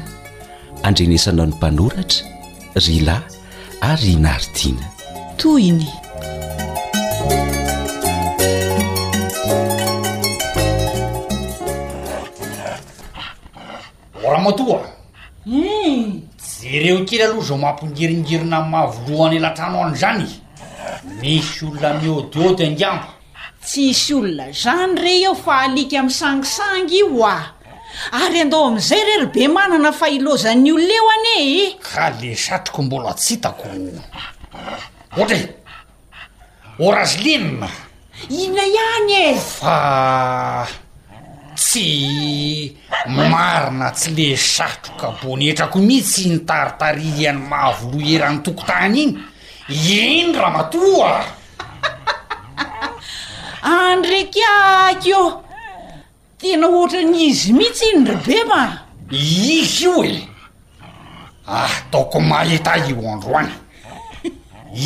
[0.87, 2.23] andrenesanao ny mpanoratra
[2.75, 3.17] ryla
[3.81, 4.83] ary naritina
[5.37, 5.85] toiny
[14.27, 14.81] orahamaatoa
[15.45, 16.21] hmm.
[16.61, 20.25] jereo kely aloha zao mampingiringirina a mahavolohany latrano anyizany
[21.21, 23.05] misy olona miodiody andiamby
[23.63, 27.37] tsisy olona zany rey eo fa alika am'n sangisangy io a
[28.21, 33.35] ary andao am'izay rerobe manana fa ilozan'ny olona eo anee ka le satroko mbola tsy
[33.43, 33.67] tako
[35.15, 35.39] ohatra he
[36.87, 37.69] orazy lenna
[38.29, 39.77] ina ihany e fa
[41.55, 41.87] tsy
[43.15, 50.19] marina tsy le satro ka bony etrako mihitsy nitaritariany mahavo lo era any tokotany iny
[50.19, 51.15] iny raha matooa
[53.63, 55.43] andraikaakeo
[56.39, 58.61] tena oatran' izy mihitsy iny ro be ma
[59.11, 60.15] izy io e
[61.59, 63.51] ahtaoko mahita io androany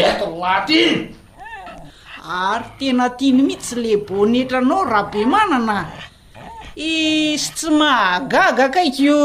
[0.05, 1.03] etono naty iny
[2.47, 5.77] ary tena tiany mihitsy le bonetranao raha be manana
[6.77, 9.17] isy tsy mahagaga akaikyo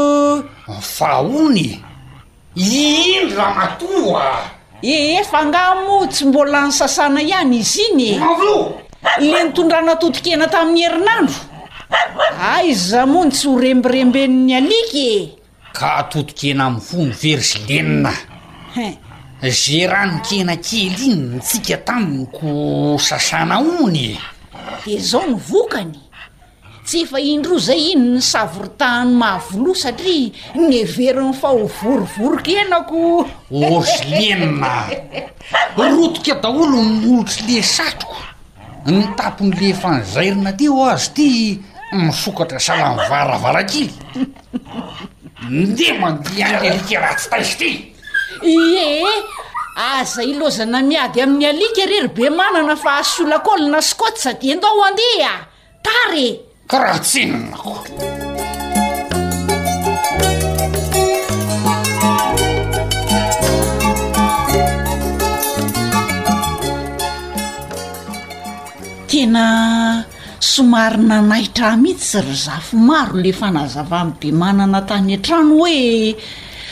[0.80, 1.84] faony
[2.56, 4.40] iindy la matohoa
[4.80, 8.80] eefa ngamo tsy mbola ny sasana ihany izy iny eo
[9.20, 11.36] le nitondrana atotokena tamin'ny herinandro
[12.40, 15.38] ai za mony tsy ho rembirembenny aliky e
[15.76, 18.12] ka atotokena amiy hony very zy lenina
[19.60, 22.48] ze ranokena kely iny ntsika taminyko
[22.96, 24.16] sasana ony
[24.86, 25.98] de zao nyvokany
[26.84, 34.08] tsy efa indro zay iny ny savoritahany mahavoloa satria ny verin'ny fa hovorovoroka enako osy
[34.10, 34.88] lenna
[35.76, 38.26] rotika daholo molotry le satroko
[38.90, 41.28] ny tapon'le fanizairina aty o azy ty
[41.94, 43.94] misokatra salany varavarakily
[45.46, 47.72] nde mandeha n'y alika ratsy taisitry
[48.42, 49.20] ee
[49.98, 55.36] aza ilozana miady amin'ny alika rery be manana fa asolakoli na skoty sadi ndao andeha
[55.86, 57.74] tare karahatsenanako
[69.04, 69.46] tena
[70.40, 76.16] somarina nahitra miitsy ry zafy maro ley fanahazava be manana tany an-trano hoe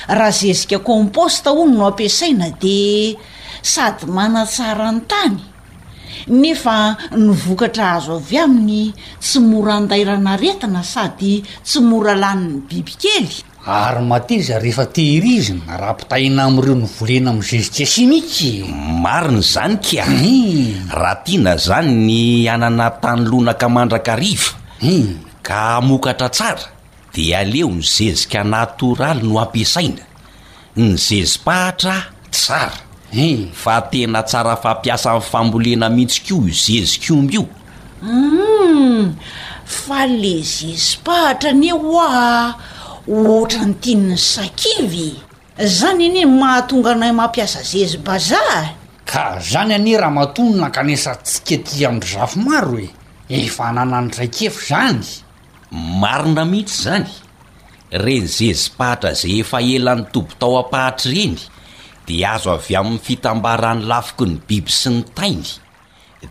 [0.08, 3.20] raha zezika composta olo no ampiasaina dia
[3.60, 5.49] sady manatsarany tany
[6.28, 13.28] nefa nyvokatra azo avy aminy tsy morandairana retina sady tsy moralanny bibikely
[13.66, 18.64] ary mateza rehefa tehirizina raha mpitahina amin'ireo ny volena amin'ny jezika siniky e.
[19.04, 20.90] mariny zany ka hmm.
[20.98, 22.18] raha tiana zany ny
[22.54, 24.52] anana tany lonaka mandrakarivah
[24.82, 25.10] hmm.
[25.46, 26.66] ka amokatra tsara
[27.14, 30.02] di aleo ny zezika natoraly no ampiasaina
[30.76, 31.96] ny zezim-pahatra
[32.34, 37.48] tsara hefa eh, tena tsara fampiasa nfambolena mihitsi ko izezikomby ioum
[38.00, 39.16] hmm,
[39.64, 42.54] fa le zezi-pahatra anie hoa
[43.08, 45.08] oatra ny tinyny sakivy
[45.76, 48.62] zany eny e mahatonga nahy mampiasa zezimbazaa
[49.10, 52.90] ka zany anie raha matonyna kanesa tsikety amindry zafo maro e
[53.46, 55.04] efa nana any raikefo zany
[56.00, 57.10] marina mihitsy zany
[58.04, 61.38] reny zezipahatra zay efa elan'ny tobo tao apahatra reny
[62.10, 65.50] de azo avy amin'ny fitambarany lafiko ny biby sy ny tainy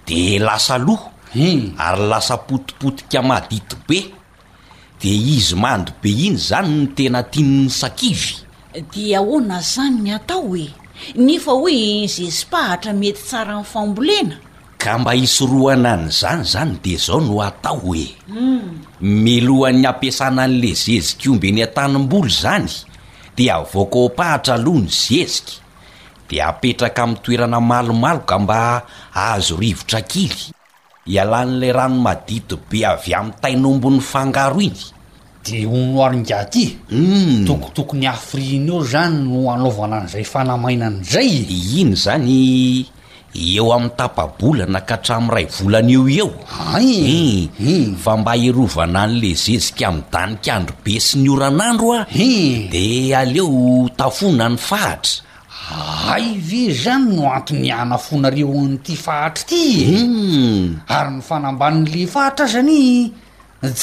[0.08, 1.64] de lasa loha hmm.
[1.88, 4.00] ary lasa potipotika madito be
[5.02, 8.36] de izy mando be iny zany no tena tianyny sakivy
[8.92, 10.68] dia ahoana azy zany ny atao oe
[11.26, 14.36] nefa hoe zezimpahatra mety tsarany fambolena
[14.82, 18.64] ka mba hisoroana ny izany zany de zao no atao hoe hmm.
[19.24, 22.68] milohan'ny ampiasana an'le zezika ombe ny an-tanim-bolo zany
[23.36, 25.68] di avoka o pahatra aloha ny zezika
[26.30, 28.86] dia apetraka amin'ny toerana malomaloka mba
[29.18, 30.54] azo rivotra kily
[31.10, 34.78] hialan'ilay rano madito be avy amin'ny tainombon'ny fangaro iny
[35.44, 38.14] di onnoharingatytokotokony mm.
[38.16, 41.32] afriina eo zany no anaovana an'izay fanamaina an' izay
[41.82, 42.38] iny izany
[43.34, 47.98] eo amin'ny tapabolana ka hatramin'nyiray volanaeo eoae mm.
[47.98, 47.98] mm.
[48.04, 52.32] fa mba herovana n'le zezika amin'ny danikandro be sy ny oranandro ae
[52.74, 52.86] di
[53.22, 53.48] aleo
[54.00, 55.26] tafona ny fahatra
[55.72, 60.64] ay ve zany no antony hanafonareo nyty fahatra ity hmm.
[60.98, 62.76] ary ny fanamban'le fahitra azany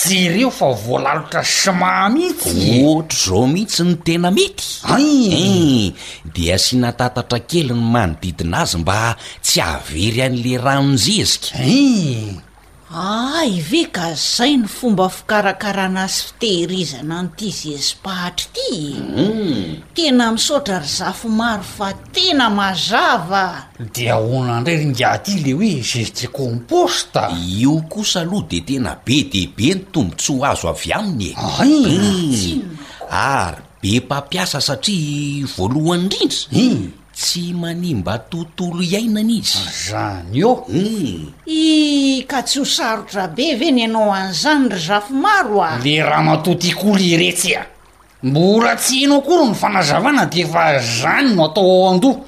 [0.01, 4.69] jereo fa voalalotra soma mihitsy ohatr' zao mihitsy ny tena mety
[5.47, 5.55] e
[6.35, 8.99] dia sy natantatra kely ny manodidina azy mba
[9.45, 12.43] tsy avery an'le ranjezika e
[12.93, 19.73] aay ve ka zay ny fomba fikarakarana sy fitehirizana n'ity zesympahatry itym hmm.
[19.95, 26.29] tena misaotra ry zafo maro fa tena mazava dia honandray ringaty le hoe zezy tsy
[26.31, 31.31] composta io kosa aloha de tena be deibe ny tombo tsy ho azo avy aminy
[31.35, 32.63] e hmm.
[33.11, 36.87] ary be mpampiasa satria voalohany indrindra hmm.
[37.17, 41.33] tsy manimba tontolo iainana izy zany ao u hmm.
[41.47, 41.65] i
[42.29, 46.23] ka tsy ho sarotra be ve ny ianao an'izany ry zafo maro a le raha
[46.29, 47.63] matotiakolo iretsy a
[48.29, 50.65] mbola tsy ainao akoa ro no fanazavana de efa
[51.01, 52.19] zany no atao ao andoha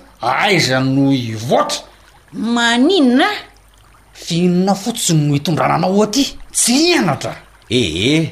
[0.45, 1.80] aiza no ivotra
[2.32, 3.41] maninna a
[4.14, 6.24] finona fotsiny no itondrananao o aty
[6.57, 7.34] tsy ianatra
[7.68, 8.24] eheh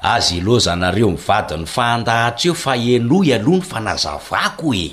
[0.00, 4.86] azy loazanareo mivadiny fandahats eo fa eno i aloha ny fanazavako e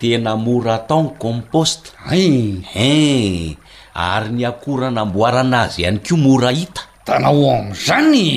[0.00, 3.56] tena mora toon composte a eh, e
[3.92, 8.28] ary nyakoranamboaranazy ihany koa morahita tanao am'zany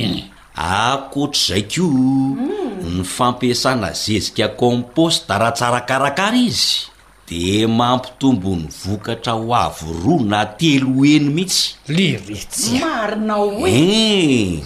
[0.60, 3.00] akoatr'zay ko hmm.
[3.00, 6.92] ny fampiasana zezika komposte da raha tsarakarakara izy
[7.32, 7.44] de
[7.80, 14.60] mampitombony vokatra ho avo roa na telo eno mihitsy li retsy marinao e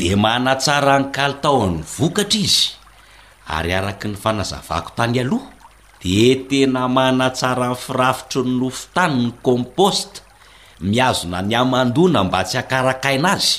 [0.00, 2.66] de manatsara nykali tao an'ny vokatra izy
[3.56, 5.50] ary araky ny fanazavako tany aloha
[6.04, 10.20] e tena manatsara yfirafitro ny nofontany ny composte
[10.84, 13.52] miazona ny aman-dona mba tsy hakarakaina azy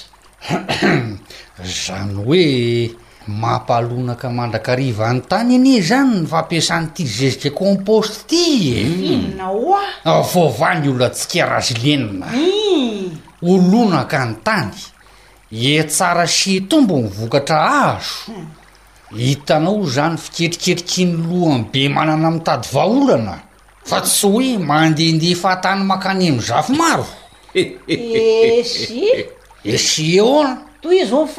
[1.86, 2.48] zany hoe
[3.42, 8.46] mampahalonaka mandrakarivany tany anie zany ny fampiasany ity zezika composte ty
[8.78, 12.28] enaoa vova ny oloa tsikarazi lenina
[13.52, 14.74] olonaka any tany
[15.50, 18.48] e tsara sy tombo mivokatra azo hmm.
[19.14, 23.40] hitanao zany fiketriketriky ny lohany be manana ami' tady vaolana
[23.90, 27.12] fa tsy hoe mandehndeha fahatany man-kane miy zafo maroes
[27.54, 29.30] esi
[30.18, 31.30] eoat i oa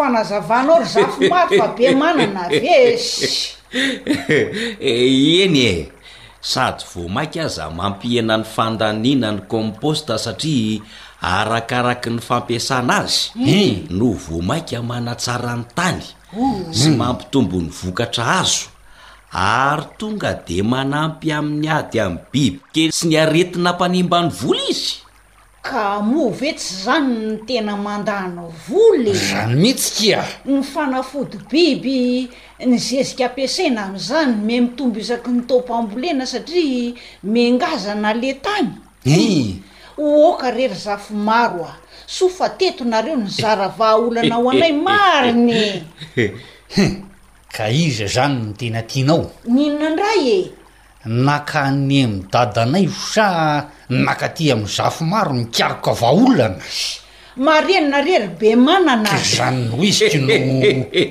[4.80, 5.88] eny e
[6.50, 10.80] sady voa mainka aza mampihenan'ny fandaniana ny komposta satria
[11.34, 13.86] arakaraky ny fampiasana azy hmm.
[13.98, 16.02] no vo mainka manatsarany tany
[16.32, 18.66] hsy mampitombony vokatra azo
[19.46, 24.90] ary tonga de manampy amin'ny ady amn'y biby ke sy niaretina mpanimba ny voly izy
[25.66, 30.20] ka mov e tsy zany ny tena mandany voly zany mihitsykia
[30.50, 31.96] ny fanafody biby
[32.70, 38.68] ny zezika ampiaseina am'izany me mitomboizaky ny topoambolena satria mengazana le tany
[40.28, 41.74] oka rery zafo maro a
[42.06, 45.82] sofa tetonareo ny zara vahaolana ao anay mariny
[47.54, 48.42] ka izy zany e?
[48.46, 50.38] ny tena atianao ninonandray e
[51.10, 53.26] nakane midadaanay o sa
[53.90, 56.62] nakaty amiy zafo maro nikaroka vaaolana
[57.42, 60.30] marenona rery be mananakzany nohiziki no
[60.62, 61.04] e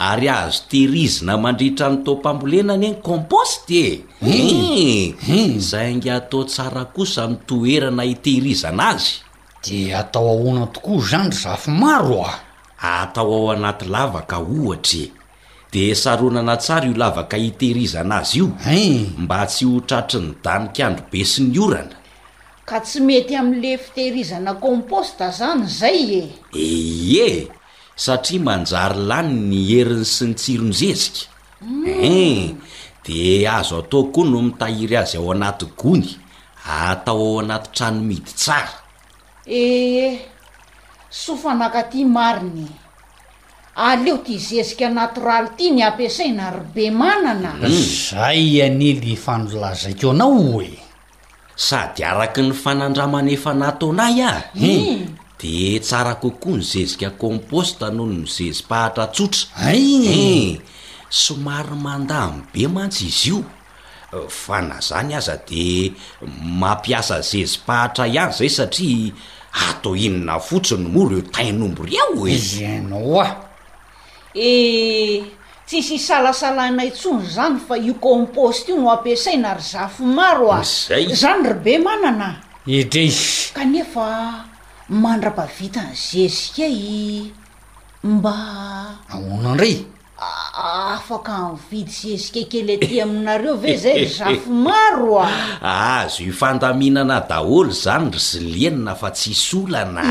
[0.00, 3.90] ary azo tehirizina mandritra ny tompambolenany any komposte e
[4.24, 5.60] zay hmm.
[5.60, 5.96] hmm.
[6.00, 9.20] ngy atao tsara kosa ntoherana itehirizana azy
[9.64, 12.34] de atao ahoana tokoa zany ry zafy maro a
[13.04, 15.12] atao ao anaty lavaka ohatry e
[15.72, 19.24] de saronana tsara io lavaka hitehirizana azy io hmm.
[19.28, 21.96] mba tsy hotratry ny danikandro be sy ny orana
[22.64, 26.68] ka tsy mety amin'le fitehirizana komposta zany zay e
[27.26, 27.59] e
[28.00, 31.28] satria manjary lany ny heriny sy nytsirony zezika
[31.84, 32.42] e eh,
[33.04, 36.08] di azo atao koa no mitahiry azy ao anaty gony
[36.64, 38.72] atao ao anaty trano midy tsara
[39.44, 40.16] ee eh,
[41.12, 42.66] sofanaka ty mariny
[43.76, 47.84] aleo ty zezika anatoralo ity ny ampiasaina robe manana hmm.
[48.10, 50.72] zay anely fanolazako anao oe
[51.54, 54.80] sady araky ny fanandramanefa natonay ah hmm.
[54.80, 55.19] hmm.
[55.40, 60.60] de tsara kokoa nyzezika composte anoho ny zezi-pahatra tsotra a e eh,
[61.08, 63.38] somary mandamy be mantsy izy io
[64.12, 65.92] eh, fa na zany aza de
[66.60, 69.12] mampiasa zezi-pahatra ihany zay satria
[69.68, 73.24] ato inona fotsiny moa ro eo tainombo ry ao enaa
[74.36, 75.24] e eh,
[75.66, 81.54] tsisy salasalanaintsony zany fa io komposte io no ampiasaina ry zafo maro azzay zany ro
[81.64, 82.28] be manana
[82.76, 83.08] ede
[83.56, 84.06] kaefa
[84.90, 87.30] mandra-pavita ny zezikei
[88.04, 88.34] mba
[89.08, 89.86] amona andrey
[90.18, 91.30] afak
[91.70, 95.26] vidy zezke keleaty aminareo ve zay af aoa
[95.62, 100.02] azo ifandaminana daholo zany ry zylenina fa tsy hsolana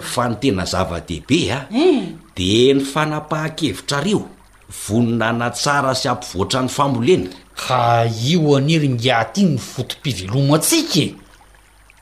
[0.00, 1.66] fa nytena zava-dehibe ah.
[1.74, 2.02] eh.
[2.02, 4.28] a de ny fanapaha-kevitra areo
[4.88, 7.28] voninana tsara sy ampivoatra an'ny fambolena
[7.66, 11.14] ka io aneryngiatin ny fotom-piveloma atsik e.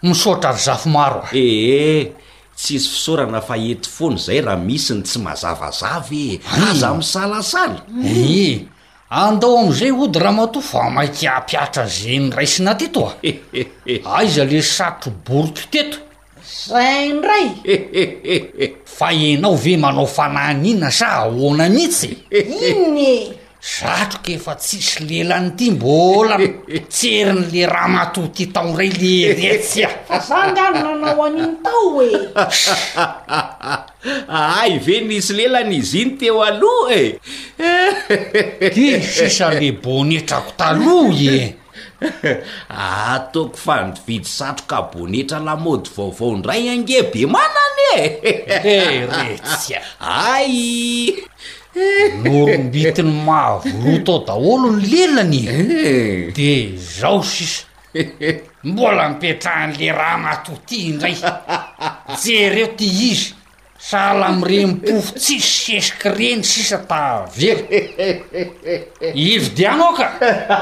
[0.02, 2.14] misotra ary zafo maro aee eh, eh,
[2.56, 8.68] tsyisy fisaorana faety foany zay raha misi ny tsy mazavazavy eaza misalasaly e
[9.10, 15.12] andao am'izay ody raha mato fa maiky ampiatra zenyrai sina tyto a aiza le satro
[15.26, 15.98] boroky teto
[16.66, 17.44] zandray
[18.84, 23.16] fa enao ve manao fananyinna sa ahoana mihitsy inny e?
[23.60, 29.88] zatro ke efa tsisy lelany ty mboolan tserin' le raha mato ty taondray le retsya
[30.28, 32.12] zangano nanao aniiny tao e
[34.56, 37.20] ay ve nsy lelan' izy iny teo aloha e
[38.74, 41.56] di sisale bonetrako taloh ie
[42.72, 48.08] atoko ah, fa nividy satro ka bonetra lamody vaovaondray angeh be manany e
[48.72, 50.56] eretsya ay
[52.22, 56.32] norombitiny mahavolotao daholo no leonanyiny eh.
[56.36, 56.50] de
[56.96, 57.62] zaho sisa
[58.66, 61.16] mbola mipetrahan'le raha natohty indray
[62.22, 63.34] je reo ty izy
[63.88, 67.50] sahala amremipofo tsisy sesiky reny sisa tavery
[69.32, 70.06] ivy di anaoka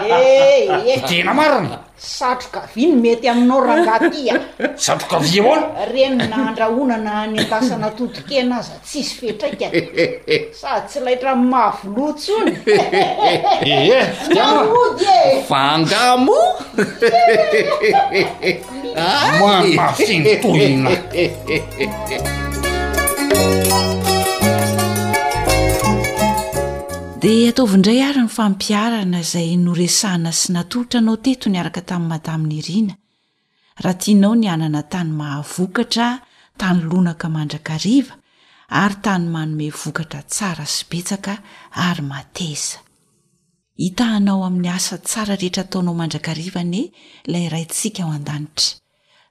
[0.05, 1.01] eh, eh.
[1.09, 4.39] tina mariny satrokaviany mety aminao ragatya
[4.85, 9.65] satrokavi avona reny na andrahonana ny ntasana totokenaza tsisy fitraika
[10.61, 12.53] sady tsy laitra n mavoloatsony
[15.49, 16.41] fangamo
[19.41, 20.91] moa mafintoina
[27.21, 32.59] dia ataovaindray ary no fampiarana izay noresahana sy natolotra anao teto ny araka tamin'ny madaminy
[32.67, 32.95] rina
[33.85, 36.09] rahatianao ny anana tany mahavokatra
[36.61, 38.15] tany lonaka mandrakariva
[38.83, 41.35] ary tany manome vokatra tsara sy betsaka
[41.87, 42.79] ary mateza
[43.83, 46.83] hitahanao amin'ny asa tsara rehetra ataonao mandrakarivane
[47.27, 48.79] ilay rantsika ao andanitra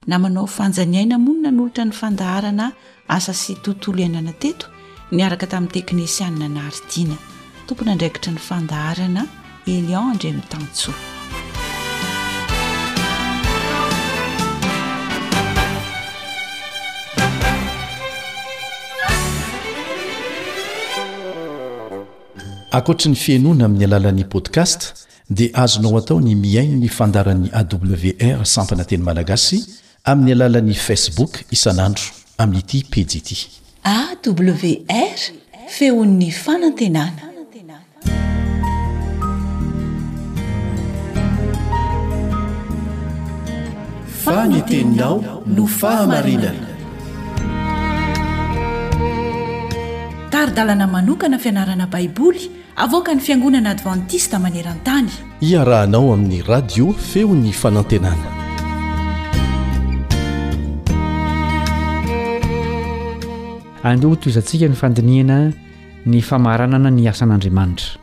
[0.10, 2.68] na manao fanjaniaina monina ny olotra ny fandaharana
[3.16, 4.68] asa sy tontolo ianana teto
[5.16, 7.18] ny araka tamin'ny teknisianina naharidina
[7.68, 9.06] ankoatra
[23.10, 24.94] ny fiainoana amin'ny alalan'i podcast
[25.30, 29.58] dia azonao atao ny miaino ny fandaran'i awr sampyana teny malagasy
[30.12, 32.06] amin'ny alalan'ni facebook isanandro
[32.42, 33.44] amin'nyity pediityw
[44.24, 46.68] fanyteninao no fahamarinana
[50.32, 52.44] taridalana manokana fianarana baiboly
[52.86, 55.12] avoka ny fiangonana advantista maneran-tany
[55.52, 58.28] iarahanao amin'ny radio feo ny fanantenana
[63.92, 65.40] andehoho to izantsika ny fandiniana
[66.08, 68.00] ny famaranana ny asan'adriamantra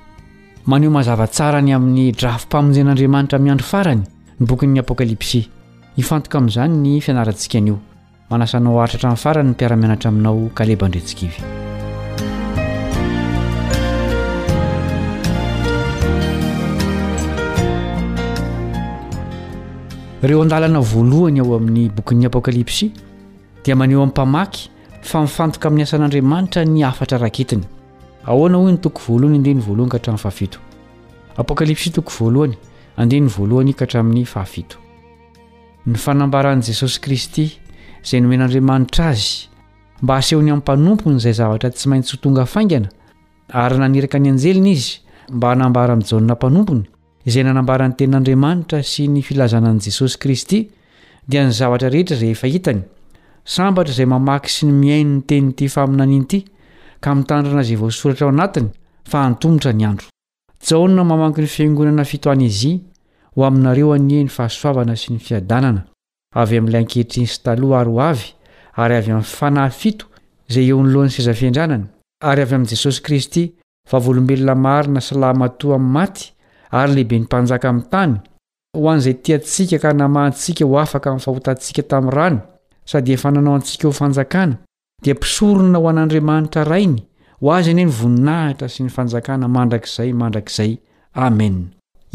[0.67, 4.03] maneo mazava-tsarany amin'ny drafompaminzen'andriamanitra miandro farany
[4.41, 5.41] ny bokin'ny apokalipsi
[5.97, 7.79] hifantoka amin'izany ny fianaratsika anio
[8.31, 11.41] manasanao atratra in'ny farany ny mpiaramianatra aminao kalebandretsikivy
[20.29, 22.91] reo an-dalana voalohany ao amin'ny bokin'ny apokalipsia
[23.65, 24.69] dia maneo ami'n mpamaky
[25.03, 27.65] fa mifantoka amin'ny asan'andriamanitra ny afatra raketiny
[28.27, 28.81] ahonnapkalps
[31.93, 32.57] too valony
[32.97, 34.77] andy valohany ka atramin'ny fahaito
[35.87, 37.45] ny fanambaran'i jesosy kristy
[38.05, 39.49] izay nomen'andriamanitra azy
[40.03, 42.89] mba hasehony amin'ny mpanomponyizay zavatra tsy maintsy ho tonga faingana
[43.51, 45.01] ary naneraka ny anjelina izy
[45.33, 46.83] mba hanambara-mnijaonona mpanompony
[47.27, 50.61] izay nanambaran'ny tenin'andriamanitra sy ny filazana n'i jesosy kristy
[51.29, 52.85] dia ny zavatra rehetra izay efa hitany
[53.45, 56.47] sambatra izay mamaky sy ny mihain'ny teninyity famina anianyity
[60.69, 62.81] jaona mamanky ny fiangonana fito ane zi
[63.37, 65.83] ho aminareo anie ny fahasoavana sy ny fiadanana
[66.41, 68.29] avy amin'ilay ankehitriny sy taloha ary ho avy
[68.83, 70.07] ary avy amin'ny fanahyfito
[70.49, 71.85] izay eonlohan'ny sazafiindranany
[72.31, 73.43] ary avy amin'i jesosy kristy
[73.91, 76.33] favolombelona marina sa lahy matoa amin'ny maty
[76.73, 78.15] ary lehibe ny mpanjaka ami'ny tany
[78.79, 82.39] ho an'izay ti atsika ka namaantsika ho afaka n'ny fahotantsika tami'ny rany
[82.87, 84.57] sady efa nanao antsika ho fanjakana
[85.05, 87.03] dia mpisorona ho an'andriamanitra rainy
[87.43, 90.73] ho azy anie ny voninahitra sy ny fanjakana mandrakizay mandrakizay
[91.25, 91.49] ame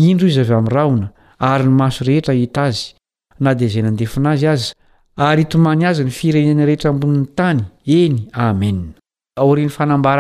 [0.09, 1.07] indro iz avy am'nyraona
[1.51, 2.87] ary nomaso rehetra hita azy
[3.45, 4.73] na dia zay nandefina azy aza
[5.27, 7.61] ary tomany azy ny firenena rehetra ambonin'ny tany
[7.99, 10.17] eny amea'aaa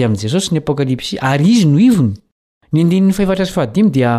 [0.00, 2.10] ayn' jesosy ny apokalipsy ary izy no iony
[2.72, 4.12] ny dia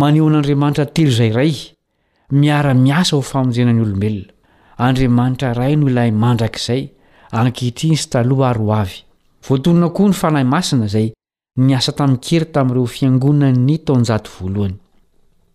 [0.00, 1.54] maneo an'andriamanitra tero zay ray
[2.40, 4.34] miara-miasa ho famjenany olobeona
[4.86, 6.82] andriamanitra ray no ilay mandrakizay
[7.42, 9.00] ankiitriny sy taloha aroavy
[9.48, 11.08] voatonna koa ny fanahy masina zay
[11.64, 14.72] niasa tam'nkery tam'ireo fiangonanny tovalohy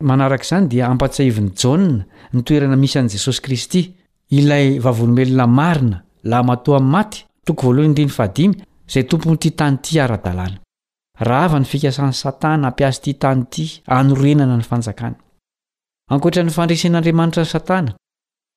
[0.08, 1.78] mnarak'zany dia ampatsaivny jaa
[2.34, 3.82] nytoerana misy an'i jesosy kristy
[4.38, 5.98] ilay vavlombelona marina
[6.30, 6.44] laa
[11.26, 15.16] 'maha nfikasan'ny satana ampias ty tany ty aoenana ny fan
[16.14, 17.92] ankoranyfandresen'andriamanitrany satana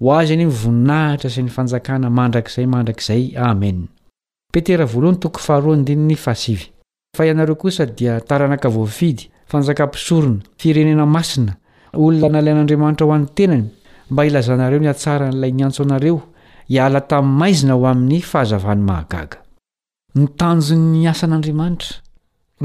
[0.00, 3.90] ho azy any nyvoninahitra sy ny fanjakana mandrakizay mandrakizay amenp
[7.24, 11.52] ieo kosa dia taranakavoafidy fanjaka-pisorona firenena masina
[11.92, 13.64] olona nalayn'andriamanitra ho an'ny tenany
[14.10, 16.22] mba ilazanareo ny atsara n'ilay nyantso anareo
[16.68, 19.36] hiala tami'nmaizina ho amin'ny fahazavany mahagaga
[20.14, 21.96] nitanjo 'ny asan'andriamanitra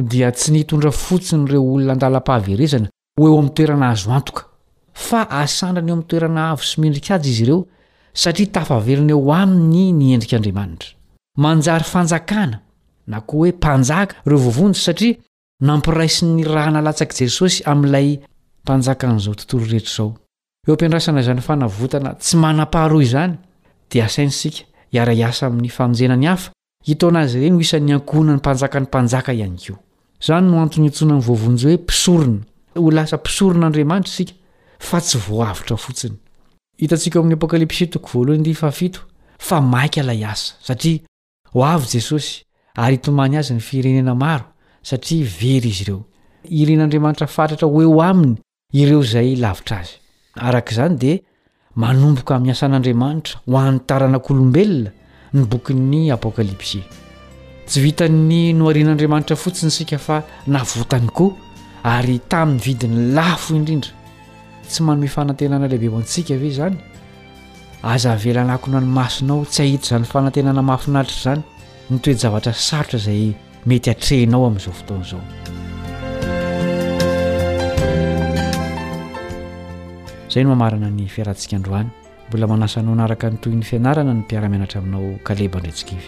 [0.09, 4.07] dia tsy nitondra fotsiny ireo olona dala-ahaeznaeom'ntoeranaaz
[5.07, 7.59] fa asandrany eoami'ny toerana avo sy mendrika azy izy ireo
[8.23, 12.45] satria tafaverineo aminy nyendrikadriaanitranjay anjaaa
[13.13, 15.13] nahoe mpanjaa reo oaonjy satria
[15.67, 17.57] nampiaisiny rahanalatsakjesosy
[30.27, 32.37] 'yyyinynaknyayozany noatnytsonany vovonjy hoe mpisorna
[32.75, 34.33] ho lasa pisoron'andriamanitra sika
[34.79, 36.15] fa tsy voaavitra fotsiny
[36.81, 39.01] hitantsika amin'ny apokalipsi toko voalohanydi faafito
[39.49, 40.99] fa maika ila asa satria
[41.53, 42.31] ho avy jesosy
[42.83, 44.45] ary itomany azy ny firenena maro
[44.83, 46.01] satria very izy ireo
[46.59, 48.35] irin'andriamanitra fatatra hoeo aminy
[48.81, 49.91] ireo izay lavitra azy
[50.47, 51.19] arakaizany dia
[51.75, 54.91] manomboka amin'ny asan'andriamanitra ho amn'ny tarana k'olombelona
[55.33, 56.83] ny bokyny apokalipsia
[57.67, 60.23] tsy vitany noharian'andriamanitra fotsiny sika fa
[60.53, 61.35] navotany koa
[61.95, 63.98] ary tamin'ny vidiny lafo indrindra
[64.69, 66.75] tsy manomifanantenana lehibe moantsika av zany
[67.93, 71.41] azavelanakony any masonao tsy ahita zany fanantenana mafinalitra zany
[71.89, 73.21] no toezavatra sarotra zay
[73.69, 75.21] mety atrehinao amin'izao fotaona izao
[80.33, 81.89] zay no mamarana ny fiarantsikaandroany
[82.29, 86.07] mbola manasanao anaraka ny toy n'ny fianarana ny mpiaramianatra aminao kaleba ndrantsikivy